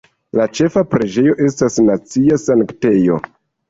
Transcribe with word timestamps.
La 0.39 0.47
ĉefa 0.59 0.83
preĝejo 0.95 1.37
estas 1.51 1.79
nacia 1.93 2.43
sanktejo. 2.49 3.25